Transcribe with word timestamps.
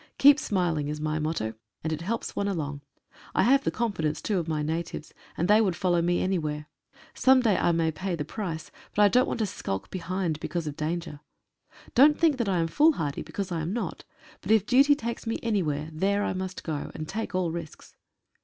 "Keep 0.17 0.39
smiling" 0.39 0.87
is 0.87 0.99
my 0.99 1.19
motto, 1.19 1.53
and 1.83 1.93
it 1.93 2.01
helps 2.01 2.35
one 2.35 2.47
along. 2.47 2.81
I 3.35 3.43
have 3.43 3.63
the 3.63 3.69
confidence 3.69 4.19
too 4.19 4.39
of 4.39 4.47
my 4.47 4.63
natives, 4.63 5.13
and 5.37 5.47
they 5.47 5.61
would 5.61 5.75
follow 5.75 6.01
me 6.01 6.23
anywhere. 6.23 6.67
Some 7.13 7.41
day 7.41 7.55
I 7.55 7.71
may 7.71 7.91
pay 7.91 8.15
the 8.15 8.25
price, 8.25 8.71
but 8.95 9.03
I 9.03 9.09
don't 9.09 9.27
want 9.27 9.37
to 9.41 9.45
skulk 9.45 9.91
behind 9.91 10.39
because 10.39 10.65
of 10.65 10.75
danger. 10.75 11.19
Don't 11.93 12.17
think 12.19 12.37
that 12.37 12.49
I 12.49 12.57
am 12.57 12.67
foolhardy, 12.67 13.21
because 13.21 13.51
I 13.51 13.61
am 13.61 13.73
not, 13.73 14.03
but 14.41 14.49
if 14.49 14.65
duty 14.65 14.95
takes 14.95 15.27
me 15.27 15.37
anywhere, 15.43 15.91
there 15.93 16.23
I 16.23 16.33
must 16.33 16.63
go, 16.63 16.89
and 16.95 17.07
take 17.07 17.35
all 17.35 17.51
risks. 17.51 17.95